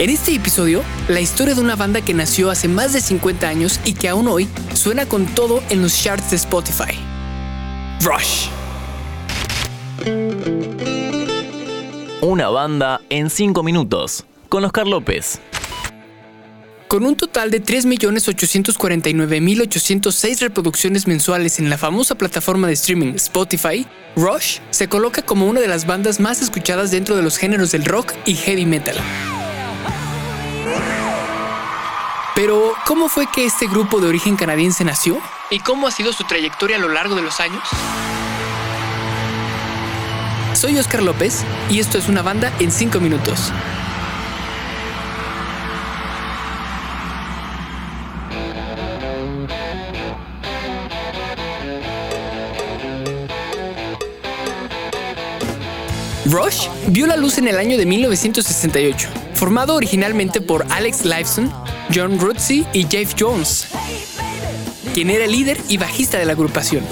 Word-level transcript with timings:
En 0.00 0.08
este 0.08 0.34
episodio, 0.34 0.82
la 1.08 1.20
historia 1.20 1.54
de 1.54 1.60
una 1.60 1.76
banda 1.76 2.00
que 2.00 2.14
nació 2.14 2.48
hace 2.48 2.68
más 2.68 2.94
de 2.94 3.02
50 3.02 3.46
años 3.46 3.78
y 3.84 3.92
que 3.92 4.08
aún 4.08 4.28
hoy 4.28 4.48
suena 4.72 5.04
con 5.04 5.26
todo 5.26 5.62
en 5.68 5.82
los 5.82 6.02
charts 6.02 6.30
de 6.30 6.36
Spotify. 6.36 6.98
Rush. 8.00 8.46
Una 12.22 12.48
banda 12.48 13.02
en 13.10 13.28
5 13.28 13.62
minutos, 13.62 14.24
con 14.48 14.64
Oscar 14.64 14.86
López. 14.86 15.38
Con 16.88 17.04
un 17.04 17.14
total 17.14 17.50
de 17.50 17.62
3.849.806 17.62 20.40
reproducciones 20.40 21.06
mensuales 21.06 21.58
en 21.58 21.68
la 21.68 21.76
famosa 21.76 22.14
plataforma 22.14 22.68
de 22.68 22.72
streaming 22.72 23.12
Spotify, 23.16 23.86
Rush 24.16 24.60
se 24.70 24.88
coloca 24.88 25.20
como 25.20 25.46
una 25.46 25.60
de 25.60 25.68
las 25.68 25.86
bandas 25.86 26.20
más 26.20 26.40
escuchadas 26.40 26.90
dentro 26.90 27.16
de 27.16 27.22
los 27.22 27.36
géneros 27.36 27.70
del 27.70 27.84
rock 27.84 28.14
y 28.24 28.34
heavy 28.34 28.64
metal. 28.64 28.96
Pero, 32.42 32.72
¿cómo 32.86 33.10
fue 33.10 33.26
que 33.26 33.44
este 33.44 33.66
grupo 33.66 34.00
de 34.00 34.08
origen 34.08 34.34
canadiense 34.34 34.82
nació? 34.82 35.20
¿Y 35.50 35.58
cómo 35.58 35.86
ha 35.86 35.90
sido 35.90 36.10
su 36.14 36.24
trayectoria 36.24 36.76
a 36.76 36.78
lo 36.78 36.88
largo 36.88 37.14
de 37.14 37.20
los 37.20 37.38
años? 37.38 37.62
Soy 40.54 40.78
Oscar 40.78 41.02
López 41.02 41.44
y 41.68 41.80
esto 41.80 41.98
es 41.98 42.08
una 42.08 42.22
banda 42.22 42.50
en 42.58 42.72
5 42.72 42.98
minutos. 42.98 43.52
Rush 56.24 56.68
vio 56.86 57.06
la 57.06 57.18
luz 57.18 57.36
en 57.36 57.48
el 57.48 57.58
año 57.58 57.76
de 57.76 57.84
1968, 57.84 59.10
formado 59.34 59.74
originalmente 59.74 60.40
por 60.40 60.64
Alex 60.70 61.04
Lifeson, 61.04 61.52
John 61.92 62.18
Rutsey 62.18 62.66
y 62.72 62.86
Jeff 62.88 63.14
Jones, 63.18 63.66
quien 64.94 65.10
era 65.10 65.26
líder 65.26 65.60
y 65.68 65.76
bajista 65.76 66.18
de 66.18 66.24
la 66.24 66.32
agrupación. 66.32 66.84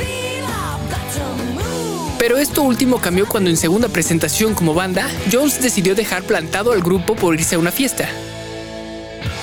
Pero 2.19 2.37
esto 2.37 2.63
último 2.63 3.01
cambió 3.01 3.27
cuando 3.27 3.49
en 3.49 3.57
segunda 3.57 3.89
presentación 3.89 4.55
como 4.55 4.75
banda, 4.75 5.09
Jones 5.33 5.63
decidió 5.63 5.95
dejar 5.95 6.25
plantado 6.25 6.73
al 6.73 6.83
grupo 6.83 7.15
por 7.15 7.35
irse 7.35 7.55
a 7.55 7.59
una 7.59 7.71
fiesta. 7.71 8.09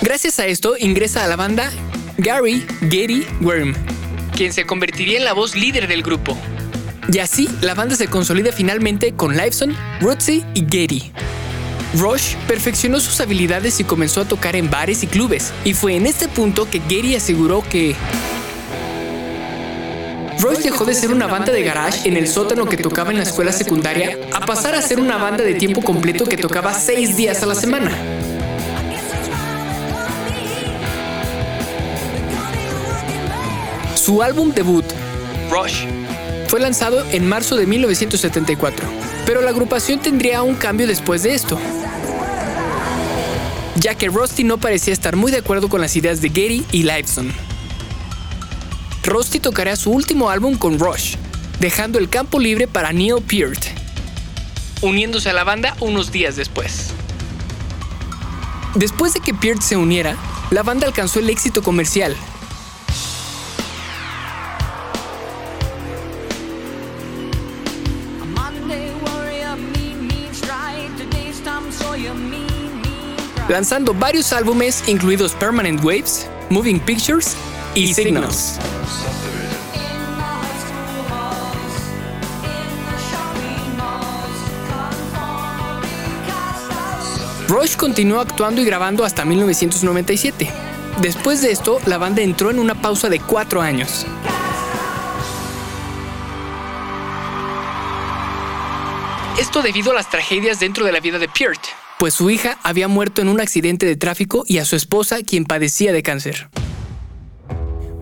Gracias 0.02 0.40
a 0.40 0.46
esto 0.46 0.76
ingresa 0.78 1.24
a 1.24 1.28
la 1.28 1.38
banda 1.38 1.72
Gary 2.18 2.66
Gary 2.82 3.26
Worm, 3.42 3.74
quien 4.36 4.52
se 4.52 4.66
convertiría 4.66 5.18
en 5.18 5.26
la 5.26 5.34
voz 5.34 5.56
líder 5.56 5.88
del 5.88 6.04
grupo. 6.04 6.38
Y 7.12 7.20
así, 7.20 7.50
la 7.62 7.76
banda 7.76 7.96
se 7.96 8.08
consolida 8.08 8.52
finalmente 8.52 9.14
con 9.14 9.38
Liveson, 9.38 9.76
Rutsey 10.02 10.46
y 10.54 10.66
Gary. 10.66 11.12
Rush 11.94 12.36
perfeccionó 12.48 13.00
sus 13.00 13.22
habilidades 13.22 13.80
y 13.80 13.84
comenzó 13.84 14.22
a 14.22 14.26
tocar 14.26 14.56
en 14.56 14.70
bares 14.70 15.04
y 15.04 15.08
clubes, 15.08 15.54
y 15.64 15.74
fue 15.74 15.96
en 15.96 16.06
este 16.08 16.28
punto 16.28 16.70
que 16.70 16.80
Gary 16.80 17.16
aseguró 17.16 17.62
que 17.62 17.96
Rush 20.40 20.60
dejó 20.60 20.86
de 20.86 20.94
ser 20.94 21.12
una 21.12 21.28
banda 21.28 21.52
de 21.52 21.64
garage 21.64 22.08
en 22.08 22.18
el 22.18 22.28
sótano 22.28 22.66
que 22.66 22.78
tocaba 22.78 23.12
en 23.12 23.18
la 23.18 23.24
escuela 23.24 23.52
secundaria 23.52 24.18
a 24.34 24.46
pasar 24.46 24.76
a 24.76 24.82
ser 24.82 25.00
una 25.00 25.18
banda 25.18 25.44
de 25.44 25.56
tiempo 25.56 25.82
completo 25.82 26.26
que 26.26 26.38
tocaba 26.38 26.74
seis 26.74 27.16
días 27.16 27.42
a 27.42 27.46
la 27.46 27.56
semana. 27.56 27.92
Su 33.96 34.22
álbum 34.22 34.52
debut, 34.54 34.86
Rush, 35.50 35.86
fue 36.48 36.60
lanzado 36.60 37.04
en 37.12 37.28
marzo 37.28 37.56
de 37.56 37.66
1974, 37.66 38.88
pero 39.26 39.42
la 39.42 39.50
agrupación 39.50 40.00
tendría 40.00 40.44
un 40.44 40.56
cambio 40.56 40.88
después 40.88 41.24
de 41.24 41.34
esto, 41.34 41.60
ya 43.76 43.96
que 43.96 44.08
Rusty 44.08 44.44
no 44.44 44.58
parecía 44.58 44.94
estar 44.94 45.16
muy 45.16 45.32
de 45.32 45.40
acuerdo 45.40 45.68
con 45.68 45.82
las 45.82 45.96
ideas 45.96 46.22
de 46.22 46.30
Gary 46.30 46.66
y 46.72 46.84
Liveson. 46.84 47.32
Rusty 49.04 49.40
tocaría 49.40 49.76
su 49.76 49.92
último 49.92 50.30
álbum 50.30 50.56
con 50.58 50.80
Rush, 50.80 51.16
dejando 51.60 52.00
el 52.00 52.10
campo 52.10 52.40
libre 52.40 52.68
para 52.68 52.92
Neil 52.92 53.22
Peart, 53.22 53.64
uniéndose 54.82 55.30
a 55.30 55.34
la 55.34 55.44
banda 55.44 55.76
unos 55.80 56.12
días 56.12 56.36
después. 56.36 56.92
Después 58.76 59.14
de 59.14 59.22
que 59.22 59.34
Peart 59.34 59.62
se 59.62 59.78
uniera, 59.78 60.16
la 60.52 60.64
banda 60.64 60.86
alcanzó 60.86 61.20
el 61.20 61.30
éxito 61.30 61.64
comercial 61.64 62.16
lanzando 73.48 73.94
varios 73.94 74.34
álbumes 74.34 74.84
incluidos 74.88 75.34
Permanent 75.34 75.84
Waves, 75.84 76.28
Moving 76.50 76.80
Pictures 76.80 77.36
y 77.74 77.94
Signals. 77.94 78.60
Rush 87.48 87.76
continuó 87.76 88.20
actuando 88.20 88.62
y 88.62 88.66
grabando 88.66 89.06
hasta 89.06 89.24
1997. 89.24 90.52
Después 91.02 91.42
de 91.42 91.52
esto, 91.52 91.80
la 91.86 91.98
banda 91.98 92.22
entró 92.22 92.50
en 92.50 92.58
una 92.58 92.74
pausa 92.74 93.08
de 93.08 93.20
cuatro 93.20 93.62
años. 93.62 94.06
Esto 99.38 99.62
debido 99.62 99.92
a 99.92 99.94
las 99.94 100.10
tragedias 100.10 100.60
dentro 100.60 100.86
de 100.86 100.92
la 100.92 101.02
vida 101.02 101.20
de 101.20 101.28
Peart, 101.28 101.62
pues 101.98 102.14
su 102.14 102.30
hija 102.30 102.58
había 102.64 102.88
muerto 102.88 103.22
en 103.22 103.30
un 103.30 103.40
accidente 103.40 103.86
de 103.86 103.96
tráfico 103.96 104.44
y 104.48 104.58
a 104.58 104.66
su 104.66 104.76
esposa 104.76 105.24
quien 105.24 105.46
padecía 105.46 105.94
de 105.94 106.04
cáncer. 106.04 106.50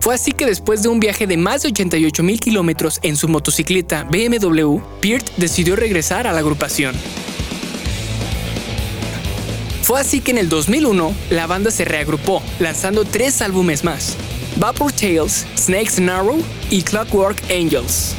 Fue 0.00 0.14
así 0.14 0.32
que 0.32 0.44
después 0.44 0.82
de 0.82 0.90
un 0.90 1.00
viaje 1.00 1.26
de 1.26 1.36
más 1.36 1.62
de 1.62 1.68
88 1.68 2.22
mil 2.22 2.38
kilómetros 2.38 2.98
en 3.02 3.16
su 3.16 3.28
motocicleta 3.28 4.04
BMW, 4.04 4.78
Peart 5.00 5.26
decidió 5.36 5.76
regresar 5.76 6.26
a 6.26 6.32
la 6.32 6.40
agrupación. 6.40 6.94
Fue 9.82 10.00
así 10.00 10.20
que 10.20 10.32
en 10.32 10.38
el 10.38 10.48
2001 10.48 11.14
la 11.30 11.46
banda 11.46 11.70
se 11.70 11.84
reagrupó, 11.84 12.42
lanzando 12.58 13.04
tres 13.04 13.40
álbumes 13.40 13.84
más: 13.84 14.16
Vapor 14.56 14.92
Tales, 14.92 15.46
Snakes 15.56 16.00
Narrow 16.00 16.42
y 16.70 16.82
Clockwork 16.82 17.42
Angels. 17.50 18.14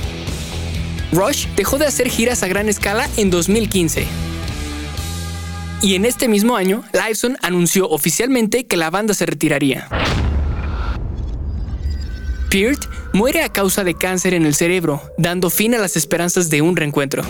Rush 1.12 1.48
dejó 1.56 1.78
de 1.78 1.86
hacer 1.86 2.10
giras 2.10 2.42
a 2.42 2.48
gran 2.48 2.68
escala 2.68 3.08
en 3.18 3.30
2015 3.30 4.08
y 5.82 5.96
en 5.96 6.06
este 6.06 6.28
mismo 6.28 6.56
año, 6.56 6.84
Liveson 6.94 7.38
anunció 7.42 7.90
oficialmente 7.90 8.66
que 8.66 8.78
la 8.78 8.90
banda 8.90 9.14
se 9.14 9.26
retiraría. 9.26 9.88
Peart 12.50 12.86
muere 13.14 13.44
a 13.44 13.50
causa 13.50 13.84
de 13.84 13.96
cáncer 13.96 14.34
en 14.34 14.46
el 14.46 14.56
cerebro, 14.56 15.02
dando 15.18 15.50
fin 15.50 15.76
a 15.76 15.78
las 15.78 15.96
esperanzas 15.96 16.50
de 16.50 16.62
un 16.62 16.76
reencuentro. 16.76 17.24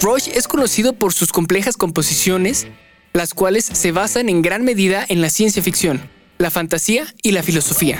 Rush 0.00 0.28
es 0.28 0.46
conocido 0.46 0.92
por 0.92 1.12
sus 1.12 1.32
complejas 1.32 1.76
composiciones, 1.76 2.66
las 3.12 3.32
cuales 3.32 3.64
se 3.64 3.92
basan 3.92 4.28
en 4.28 4.42
gran 4.42 4.64
medida 4.64 5.04
en 5.08 5.20
la 5.20 5.30
ciencia 5.30 5.62
ficción, 5.62 6.10
la 6.38 6.50
fantasía 6.50 7.06
y 7.22 7.32
la 7.32 7.42
filosofía. 7.42 7.98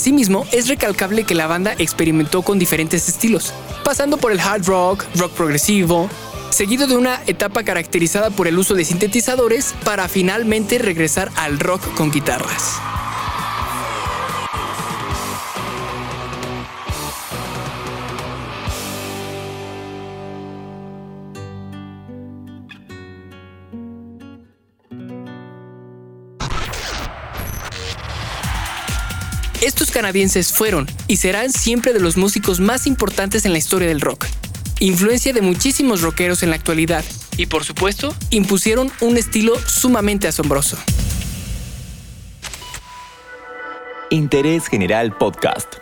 Asimismo, 0.00 0.46
es 0.50 0.68
recalcable 0.68 1.24
que 1.24 1.34
la 1.34 1.46
banda 1.46 1.74
experimentó 1.76 2.40
con 2.40 2.58
diferentes 2.58 3.06
estilos, 3.06 3.52
pasando 3.84 4.16
por 4.16 4.32
el 4.32 4.40
hard 4.40 4.64
rock, 4.64 5.04
rock 5.16 5.30
progresivo, 5.32 6.08
seguido 6.48 6.86
de 6.86 6.96
una 6.96 7.20
etapa 7.26 7.64
caracterizada 7.64 8.30
por 8.30 8.48
el 8.48 8.58
uso 8.58 8.74
de 8.74 8.86
sintetizadores 8.86 9.74
para 9.84 10.08
finalmente 10.08 10.78
regresar 10.78 11.30
al 11.36 11.60
rock 11.60 11.82
con 11.96 12.10
guitarras. 12.10 12.80
Estos 29.60 29.90
canadienses 29.90 30.54
fueron 30.54 30.86
y 31.06 31.18
serán 31.18 31.52
siempre 31.52 31.92
de 31.92 32.00
los 32.00 32.16
músicos 32.16 32.60
más 32.60 32.86
importantes 32.86 33.44
en 33.44 33.52
la 33.52 33.58
historia 33.58 33.88
del 33.88 34.00
rock. 34.00 34.24
Influencia 34.78 35.34
de 35.34 35.42
muchísimos 35.42 36.00
rockeros 36.00 36.42
en 36.42 36.48
la 36.48 36.56
actualidad 36.56 37.04
y 37.36 37.44
por 37.44 37.64
supuesto 37.64 38.14
impusieron 38.30 38.90
un 39.02 39.18
estilo 39.18 39.58
sumamente 39.58 40.28
asombroso. 40.28 40.78
Interés 44.08 44.66
General 44.66 45.14
Podcast. 45.18 45.74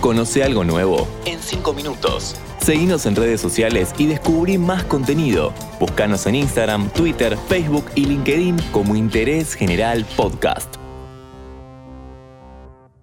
Conoce 0.00 0.44
algo 0.44 0.62
nuevo 0.62 1.08
en 1.24 1.40
5 1.42 1.72
minutos. 1.74 2.36
Seguinos 2.64 3.06
en 3.06 3.16
redes 3.16 3.40
sociales 3.40 3.90
y 3.98 4.06
descubrí 4.06 4.56
más 4.56 4.84
contenido. 4.84 5.52
Búscanos 5.80 6.26
en 6.26 6.36
Instagram, 6.36 6.88
Twitter, 6.90 7.36
Facebook 7.48 7.86
y 7.96 8.06
LinkedIn 8.06 8.56
como 8.70 8.94
Interés 8.94 9.54
General 9.54 10.06
Podcast. 10.16 10.83